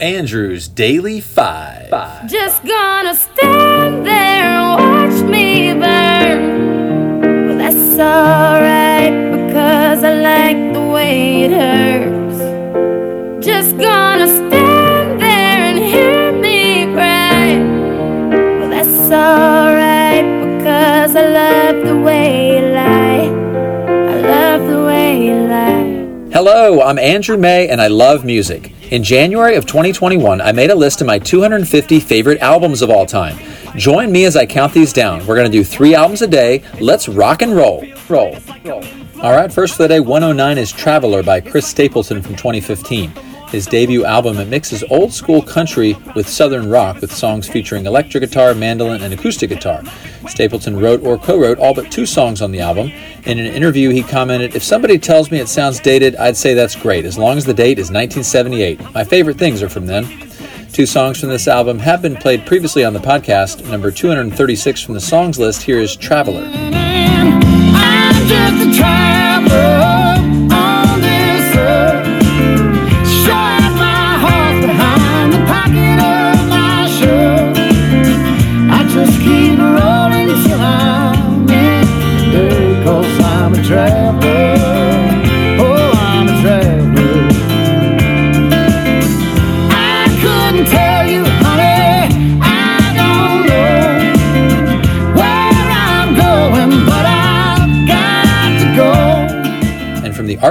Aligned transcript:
Andrew's 0.00 0.68
Daily 0.68 1.20
Five. 1.20 1.90
Just 2.28 2.64
gonna 2.64 3.16
stand 3.16 4.06
there 4.06 4.44
and 4.44 4.80
watch 4.80 5.28
me 5.28 5.72
burn. 5.72 7.48
Well, 7.48 7.58
that's 7.58 7.98
alright 7.98 9.32
because 9.32 10.04
I 10.04 10.12
like 10.14 10.72
the 10.72 10.82
way 10.82 11.42
it 11.42 11.50
hurts. 11.50 11.97
Hello, 26.50 26.80
I'm 26.80 26.98
Andrew 26.98 27.36
May 27.36 27.68
and 27.68 27.78
I 27.78 27.88
love 27.88 28.24
music. 28.24 28.72
In 28.90 29.04
January 29.04 29.56
of 29.56 29.66
2021, 29.66 30.40
I 30.40 30.50
made 30.50 30.70
a 30.70 30.74
list 30.74 31.02
of 31.02 31.06
my 31.06 31.18
250 31.18 32.00
favorite 32.00 32.40
albums 32.40 32.80
of 32.80 32.88
all 32.88 33.04
time. 33.04 33.38
Join 33.76 34.10
me 34.10 34.24
as 34.24 34.34
I 34.34 34.46
count 34.46 34.72
these 34.72 34.94
down. 34.94 35.26
We're 35.26 35.36
going 35.36 35.52
to 35.52 35.58
do 35.58 35.62
three 35.62 35.94
albums 35.94 36.22
a 36.22 36.26
day. 36.26 36.62
Let's 36.80 37.06
rock 37.06 37.42
and 37.42 37.54
roll. 37.54 37.84
Roll. 38.08 38.38
roll. 38.64 38.82
All 39.20 39.32
right, 39.32 39.52
first 39.52 39.76
for 39.76 39.82
the 39.82 39.88
day 39.88 40.00
109 40.00 40.56
is 40.56 40.72
Traveler 40.72 41.22
by 41.22 41.42
Chris 41.42 41.66
Stapleton 41.66 42.22
from 42.22 42.34
2015. 42.34 43.12
His 43.50 43.66
debut 43.66 44.04
album, 44.04 44.36
it 44.38 44.48
mixes 44.48 44.84
old 44.90 45.12
school 45.12 45.40
country 45.40 45.96
with 46.14 46.28
southern 46.28 46.68
rock 46.68 47.00
with 47.00 47.10
songs 47.10 47.48
featuring 47.48 47.86
electric 47.86 48.22
guitar, 48.22 48.54
mandolin, 48.54 49.02
and 49.02 49.14
acoustic 49.14 49.48
guitar. 49.48 49.82
Stapleton 50.28 50.78
wrote 50.78 51.02
or 51.02 51.16
co 51.16 51.40
wrote 51.40 51.58
all 51.58 51.72
but 51.72 51.90
two 51.90 52.04
songs 52.04 52.42
on 52.42 52.52
the 52.52 52.60
album. 52.60 52.92
In 53.24 53.38
an 53.38 53.46
interview, 53.46 53.88
he 53.88 54.02
commented, 54.02 54.54
If 54.54 54.62
somebody 54.62 54.98
tells 54.98 55.30
me 55.30 55.38
it 55.38 55.48
sounds 55.48 55.80
dated, 55.80 56.14
I'd 56.16 56.36
say 56.36 56.52
that's 56.52 56.76
great, 56.76 57.06
as 57.06 57.16
long 57.16 57.38
as 57.38 57.46
the 57.46 57.54
date 57.54 57.78
is 57.78 57.90
1978. 57.90 58.92
My 58.92 59.02
favorite 59.04 59.38
things 59.38 59.62
are 59.62 59.70
from 59.70 59.86
then. 59.86 60.04
Two 60.72 60.84
songs 60.84 61.18
from 61.18 61.30
this 61.30 61.48
album 61.48 61.78
have 61.78 62.02
been 62.02 62.16
played 62.16 62.44
previously 62.44 62.84
on 62.84 62.92
the 62.92 63.00
podcast. 63.00 63.68
Number 63.70 63.90
236 63.90 64.82
from 64.82 64.92
the 64.94 65.00
songs 65.00 65.38
list 65.38 65.62
here 65.62 65.78
is 65.78 65.96
Traveler. 65.96 66.44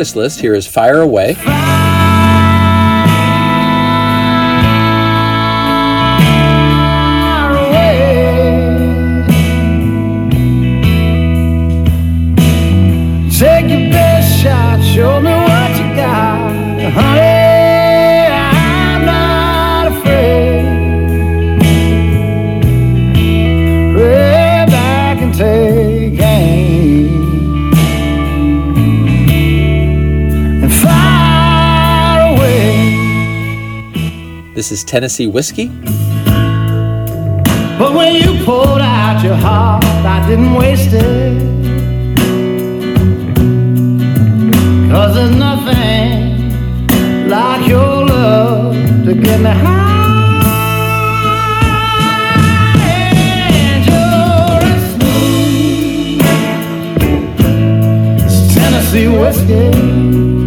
Artist 0.00 0.16
list, 0.16 0.40
here 0.40 0.54
is 0.54 0.66
Fire 0.66 1.02
Away. 1.02 1.34
Far 1.34 1.89
This 34.60 34.72
is 34.72 34.84
Tennessee 34.84 35.26
Whiskey. 35.26 35.68
But 37.78 37.94
when 37.94 38.14
you 38.16 38.44
out 38.82 39.24
your 39.24 39.34
heart, 39.34 39.82
I 39.84 40.28
didn't 40.28 40.52
waste 40.52 40.92
it. 40.92 41.40
Cause 44.90 45.14
there's 45.14 45.34
nothing 45.34 46.50
like 47.30 47.66
your 47.66 48.04
love 48.04 48.74
to 49.06 49.14
get 49.14 49.40
me 49.40 49.48
high. 49.48 49.78
Whiskey. 59.08 60.39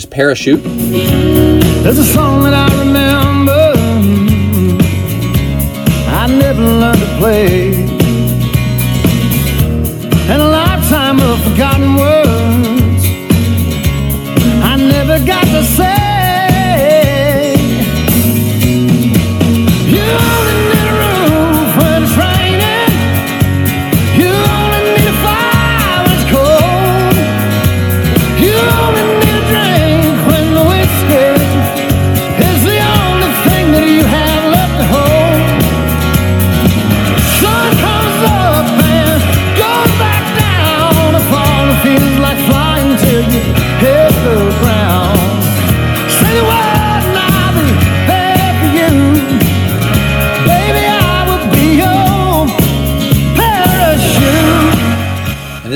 Is 0.00 0.06
Parachute. 0.06 0.62
There's 1.82 1.98
a 1.98 2.04
song 2.04 2.42
that 2.44 2.54
I 2.54 2.68
remember. 2.78 3.72
I 6.22 6.26
never 6.26 6.62
learned 6.62 7.00
to 7.00 7.06
play. 7.18 7.59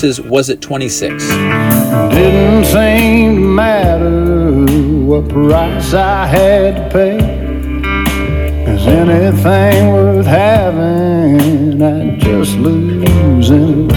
This 0.00 0.18
is 0.18 0.24
Was 0.26 0.50
It 0.50 0.60
26? 0.60 1.26
Didn't 1.26 2.64
seem 2.64 3.36
to 3.36 3.40
matter 3.40 4.64
what 5.06 5.26
price 5.28 5.94
I 5.94 6.26
had 6.26 6.76
to 6.76 6.88
pay. 6.90 7.16
Is 8.74 8.86
anything 8.86 9.92
worth 9.92 10.26
having? 10.26 11.80
I'd 11.82 12.20
just 12.20 12.58
lose 12.58 13.50
anyway. 13.50 13.94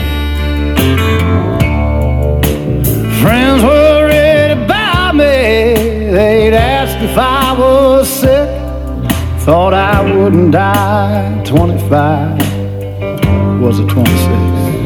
Friends 3.21 3.63
worried 3.63 4.51
about 4.63 5.15
me. 5.15 6.11
They'd 6.13 6.53
ask 6.53 6.95
if 7.03 7.17
I 7.17 7.51
was 7.59 8.07
sick. 8.07 8.47
Thought 9.41 9.73
I 9.73 10.01
wouldn't 10.15 10.53
die. 10.53 11.43
25 11.45 13.61
was 13.61 13.79
a 13.79 13.85
26. 13.87 14.78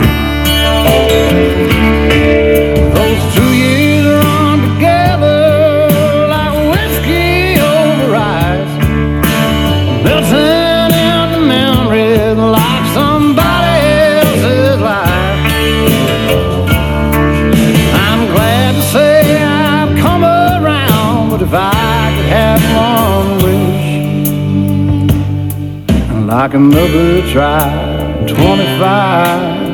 Like 26.44 26.56
another 26.56 27.21
tribe. 27.31 28.27
25. 28.27 29.73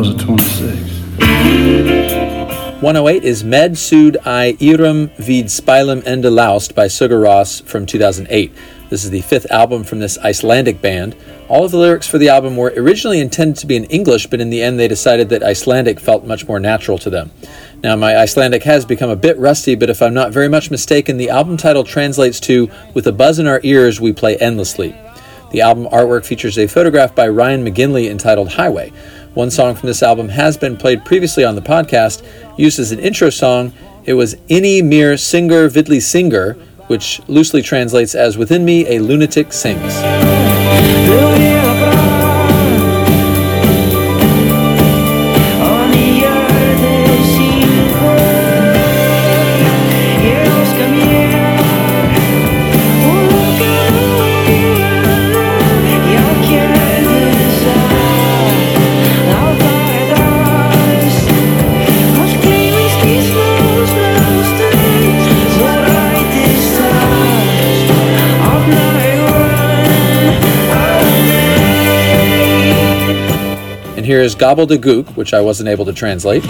Was 0.00 0.08
it 0.08 0.18
26? 0.18 0.72
108 2.80 3.22
is 3.22 3.44
Med 3.44 3.76
Sud 3.76 4.16
I 4.24 4.56
Irum 4.58 5.10
vid 5.16 5.48
Spilum 5.48 6.02
Ende 6.06 6.30
Laust 6.30 6.74
by 6.74 6.86
Sigur 6.86 7.20
Rós 7.20 7.62
from 7.64 7.84
2008. 7.84 8.50
This 8.88 9.04
is 9.04 9.10
the 9.10 9.20
fifth 9.20 9.50
album 9.50 9.84
from 9.84 9.98
this 9.98 10.16
Icelandic 10.20 10.80
band. 10.80 11.14
All 11.50 11.66
of 11.66 11.70
the 11.70 11.76
lyrics 11.76 12.06
for 12.06 12.16
the 12.16 12.30
album 12.30 12.56
were 12.56 12.72
originally 12.78 13.20
intended 13.20 13.58
to 13.58 13.66
be 13.66 13.76
in 13.76 13.84
English, 13.84 14.28
but 14.28 14.40
in 14.40 14.48
the 14.48 14.62
end 14.62 14.80
they 14.80 14.88
decided 14.88 15.28
that 15.28 15.42
Icelandic 15.42 16.00
felt 16.00 16.24
much 16.24 16.48
more 16.48 16.58
natural 16.58 16.96
to 16.96 17.10
them. 17.10 17.30
Now, 17.82 17.94
my 17.94 18.16
Icelandic 18.16 18.62
has 18.62 18.86
become 18.86 19.10
a 19.10 19.16
bit 19.16 19.36
rusty, 19.36 19.74
but 19.74 19.90
if 19.90 20.00
I'm 20.00 20.14
not 20.14 20.32
very 20.32 20.48
much 20.48 20.70
mistaken, 20.70 21.18
the 21.18 21.28
album 21.28 21.58
title 21.58 21.84
translates 21.84 22.40
to 22.40 22.70
With 22.94 23.06
a 23.06 23.12
Buzz 23.12 23.38
in 23.38 23.46
Our 23.46 23.60
Ears, 23.64 24.00
We 24.00 24.14
Play 24.14 24.38
Endlessly. 24.38 24.96
The 25.50 25.62
album 25.62 25.86
artwork 25.86 26.24
features 26.24 26.56
a 26.58 26.68
photograph 26.68 27.14
by 27.14 27.28
Ryan 27.28 27.64
McGinley 27.64 28.08
entitled 28.08 28.50
Highway. 28.50 28.92
One 29.34 29.50
song 29.50 29.76
from 29.76 29.86
this 29.86 30.02
album 30.02 30.28
has 30.30 30.56
been 30.56 30.76
played 30.76 31.04
previously 31.04 31.44
on 31.44 31.54
the 31.54 31.62
podcast, 31.62 32.26
used 32.58 32.80
as 32.80 32.90
an 32.90 32.98
intro 32.98 33.30
song. 33.30 33.72
It 34.04 34.14
was 34.14 34.34
Inni 34.48 34.82
Mere 34.82 35.16
Singer 35.16 35.68
Vidli 35.68 36.02
Singer, 36.02 36.54
which 36.88 37.20
loosely 37.28 37.62
translates 37.62 38.16
as 38.16 38.36
Within 38.36 38.64
Me 38.64 38.88
a 38.88 38.98
Lunatic 38.98 39.52
Sings. 39.52 39.94
Here 74.10 74.22
is 74.22 74.34
Gobbledigook, 74.34 75.14
which 75.14 75.32
I 75.32 75.40
wasn't 75.40 75.68
able 75.68 75.84
to 75.84 75.92
translate. 75.92 76.42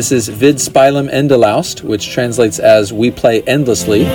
This 0.00 0.12
is 0.12 0.30
Við 0.30 0.60
spilum 0.64 1.10
endalaust, 1.12 1.82
which 1.82 2.08
translates 2.08 2.58
as 2.58 2.90
We 2.90 3.10
Play 3.10 3.42
Endlessly. 3.42 4.06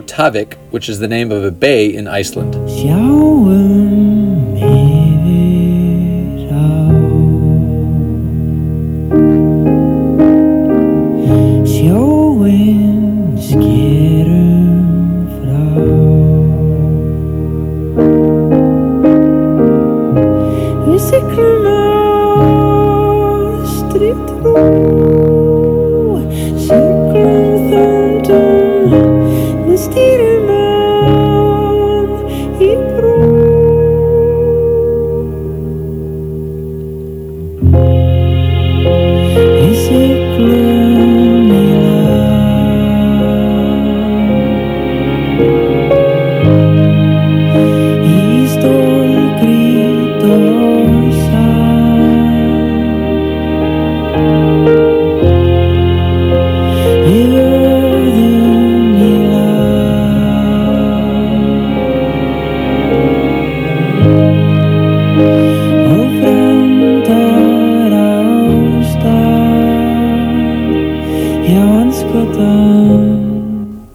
Tavik, 0.00 0.54
which 0.70 0.88
is 0.88 0.98
the 0.98 1.08
name 1.08 1.32
of 1.32 1.44
a 1.44 1.50
bay 1.50 1.92
in 1.92 2.06
Iceland. 2.06 2.54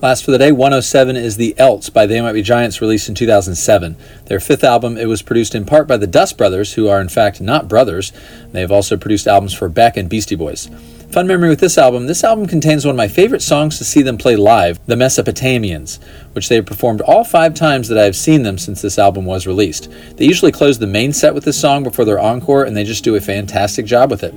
Last 0.02 0.26
for 0.26 0.32
the 0.32 0.38
day, 0.38 0.52
107 0.52 1.16
is 1.16 1.38
The 1.38 1.58
Else 1.58 1.90
by 1.90 2.06
They 2.06 2.20
Might 2.20 2.34
Be 2.34 2.42
Giants, 2.42 2.82
released 2.82 3.08
in 3.08 3.16
2007. 3.16 3.96
Their 4.26 4.42
fifth 4.42 4.66
album, 4.66 4.98
it 4.98 5.08
was 5.08 5.22
produced 5.22 5.56
in 5.56 5.66
part 5.66 5.88
by 5.88 5.96
the 5.96 6.06
Dust 6.06 6.38
Brothers, 6.38 6.74
who 6.74 6.90
are 6.90 7.00
in 7.00 7.08
fact 7.08 7.40
not 7.40 7.70
brothers. 7.70 8.12
They 8.52 8.60
have 8.60 8.72
also 8.72 8.98
produced 8.98 9.28
albums 9.28 9.54
for 9.54 9.70
Beck 9.70 9.96
and 9.96 10.10
Beastie 10.10 10.36
Boys. 10.36 10.70
Fun 11.12 11.28
memory 11.28 11.50
with 11.50 11.60
this 11.60 11.78
album 11.78 12.08
this 12.08 12.24
album 12.24 12.46
contains 12.46 12.86
one 12.86 12.96
of 12.96 12.98
my 12.98 13.08
favorite 13.08 13.42
songs 13.42 13.78
to 13.78 13.86
see 13.86 14.02
them 14.02 14.18
play 14.18 14.36
live, 14.36 14.80
The 14.86 14.96
Mesopotamians, 14.96 16.00
which 16.34 16.50
they 16.50 16.56
have 16.56 16.66
performed 16.66 17.02
all 17.02 17.24
five 17.24 17.54
times 17.54 17.88
that 17.88 17.98
I 17.98 18.04
have 18.04 18.16
seen 18.16 18.44
them 18.44 18.58
since 18.58 18.82
this 18.82 19.00
album 19.00 19.26
was 19.26 19.48
released. 19.48 19.90
They 20.18 20.26
usually 20.26 20.52
close 20.52 20.78
the 20.78 20.88
main 20.88 21.14
set 21.14 21.34
with 21.34 21.46
this 21.46 21.60
song 21.60 21.84
before 21.84 22.04
their 22.04 22.20
encore, 22.20 22.66
and 22.66 22.76
they 22.76 22.84
just 22.84 23.04
do 23.04 23.16
a 23.16 23.22
fantastic 23.22 23.86
job 23.86 24.12
with 24.12 24.24
it. 24.24 24.34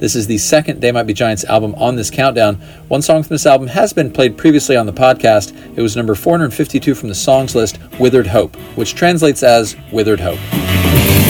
This 0.00 0.16
is 0.16 0.26
the 0.26 0.38
second 0.38 0.80
They 0.80 0.90
Might 0.90 1.06
Be 1.06 1.14
Giants 1.14 1.44
album 1.44 1.74
on 1.76 1.96
this 1.96 2.10
countdown. 2.10 2.56
One 2.88 3.02
song 3.02 3.22
from 3.22 3.34
this 3.34 3.46
album 3.46 3.68
has 3.68 3.92
been 3.92 4.10
played 4.10 4.36
previously 4.36 4.76
on 4.76 4.86
the 4.86 4.92
podcast. 4.92 5.56
It 5.76 5.82
was 5.82 5.96
number 5.96 6.14
452 6.14 6.94
from 6.94 7.08
the 7.08 7.14
songs 7.14 7.54
list, 7.54 7.78
Withered 8.00 8.26
Hope, 8.26 8.56
which 8.76 8.94
translates 8.94 9.42
as 9.42 9.76
Withered 9.92 10.20
Hope. 10.20 10.40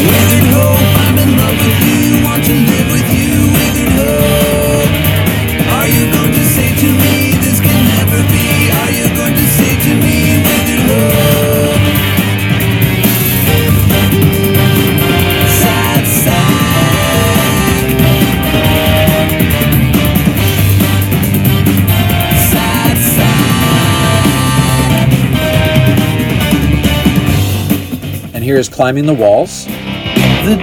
Withered 0.07 0.45
hope, 0.55 1.96
is 28.59 28.69
Climbing 28.69 29.07
the 29.07 29.15
Walls. 29.15 29.67
The 29.67 30.57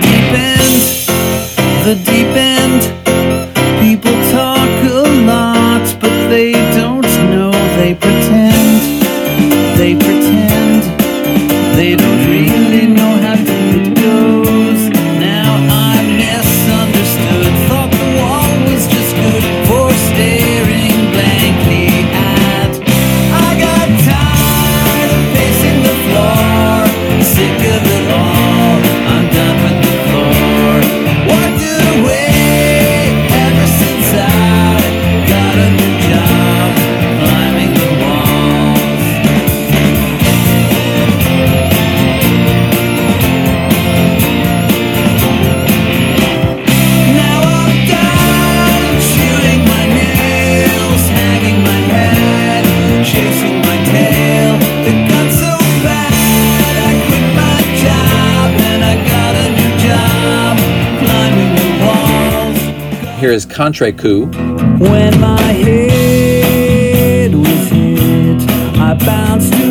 Here 63.24 63.32
is 63.32 63.46
Contrecoup. 63.46 64.36
When 64.82 65.22
my 65.22 65.40
head 65.40 67.34
was 67.34 67.70
hit, 67.70 68.42
I 68.78 68.96
bounced 68.96 69.63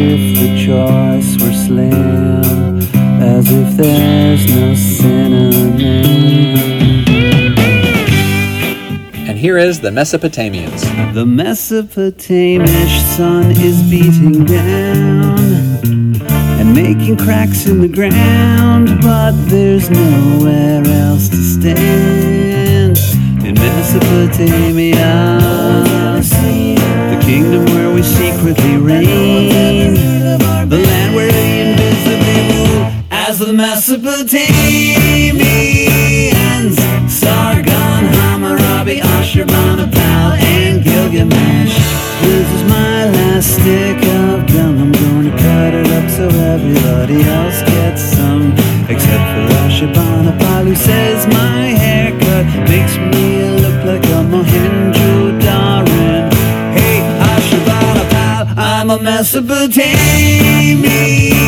if 0.00 0.22
the 0.40 0.48
choice 0.66 1.36
were 1.42 1.52
slim. 1.52 2.80
As 3.20 3.50
if 3.50 3.76
there's 3.76 4.46
no 4.54 4.74
synonym. 4.74 6.00
And 9.28 9.38
here 9.38 9.58
is 9.58 9.80
The 9.80 9.90
Mesopotamians. 9.90 10.82
The 11.12 11.24
Mesopotamish 11.24 13.00
sun 13.16 13.50
is 13.50 13.82
beating 13.90 14.44
down 14.46 15.38
and 16.58 16.74
making 16.74 17.16
cracks 17.18 17.66
in 17.66 17.80
the 17.80 17.88
ground, 17.88 19.00
but 19.02 19.32
there's 19.48 19.90
nowhere 19.90 20.82
else 20.86 21.28
to 21.28 21.36
stand. 21.36 22.98
In 23.44 23.54
Mesopotamia, 23.54 25.40
the 27.10 27.18
kingdom 27.22 27.64
where 27.74 27.90
we 27.92 28.02
secretly 28.02 28.76
reign, 28.76 29.19
Mesopotamians. 34.30 36.78
Sargon, 37.10 38.04
Hammurabi, 38.14 39.00
Ashurbanipal, 39.00 40.38
and 40.38 40.84
Gilgamesh. 40.84 41.74
This 42.22 42.48
is 42.52 42.62
my 42.70 43.10
last 43.10 43.54
stick 43.54 43.96
of 44.22 44.46
gum. 44.46 44.78
I'm 44.82 44.92
gonna 44.92 45.36
cut 45.36 45.74
it 45.74 45.90
up 45.90 46.08
so 46.10 46.28
everybody 46.28 47.24
else 47.24 47.62
gets 47.62 48.02
some. 48.02 48.52
Except 48.88 49.24
for 49.34 49.48
Ashurbanipal, 49.64 50.64
who 50.64 50.76
says 50.76 51.26
my 51.26 51.74
haircut 51.82 52.46
makes 52.68 52.96
me 52.98 53.42
look 53.62 53.84
like 53.84 54.04
a 54.04 54.22
Mohenjo-Daran. 54.30 56.32
Hey, 56.76 57.00
Ashurbanipal, 57.32 58.40
I'm 58.56 58.90
a 58.90 58.98
Mesopotamian. 59.02 61.39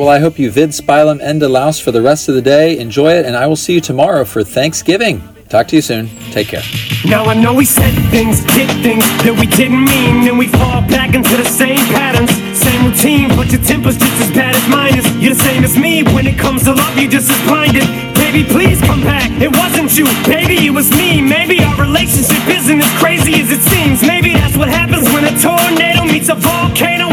Well, 0.00 0.08
I 0.08 0.18
hope 0.18 0.38
you 0.38 0.50
vid 0.50 0.70
spilum 0.70 1.20
endelaus 1.20 1.78
for 1.78 1.92
the 1.92 2.00
rest 2.00 2.30
of 2.30 2.34
the 2.34 2.40
day. 2.40 2.78
Enjoy 2.78 3.12
it, 3.12 3.26
and 3.26 3.36
I 3.36 3.46
will 3.46 3.54
see 3.54 3.74
you 3.74 3.82
tomorrow 3.82 4.24
for 4.24 4.42
Thanksgiving. 4.42 5.20
Talk 5.50 5.68
to 5.68 5.76
you 5.76 5.82
soon. 5.82 6.08
Take 6.32 6.48
care. 6.48 6.62
Now 7.04 7.26
I 7.26 7.34
know 7.34 7.52
we 7.52 7.66
said 7.66 7.92
things, 8.08 8.40
did 8.56 8.72
things 8.80 9.04
that 9.28 9.36
we 9.36 9.44
didn't 9.44 9.84
mean, 9.84 10.24
and 10.24 10.38
we 10.38 10.48
fall 10.48 10.80
back 10.88 11.12
into 11.12 11.36
the 11.36 11.44
same 11.44 11.84
patterns, 11.92 12.32
same 12.56 12.88
routine. 12.88 13.28
But 13.36 13.52
your 13.52 13.60
temper's 13.60 13.98
just 14.00 14.16
as 14.24 14.32
bad 14.32 14.56
as 14.56 14.64
mine 14.72 14.96
is. 14.96 15.04
You're 15.20 15.36
the 15.36 15.44
same 15.44 15.64
as 15.68 15.76
me 15.76 16.02
when 16.16 16.26
it 16.26 16.38
comes 16.38 16.64
to 16.64 16.72
love. 16.72 16.96
You're 16.96 17.12
just 17.12 17.28
as 17.28 17.40
blinded. 17.44 17.84
Baby, 18.16 18.48
please 18.48 18.80
come 18.80 19.04
back. 19.04 19.28
It 19.36 19.52
wasn't 19.52 19.92
you, 20.00 20.08
baby, 20.24 20.64
it 20.64 20.72
was 20.72 20.88
me. 20.96 21.20
Maybe 21.20 21.60
our 21.60 21.76
relationship 21.76 22.40
isn't 22.48 22.80
as 22.80 22.92
crazy 22.96 23.36
as 23.36 23.52
it 23.52 23.60
seems. 23.68 24.00
Maybe 24.00 24.32
that's 24.32 24.56
what 24.56 24.72
happens 24.72 25.04
when 25.12 25.28
a 25.28 25.34
tornado 25.36 26.08
meets 26.08 26.32
a 26.32 26.36
volcano. 26.40 27.10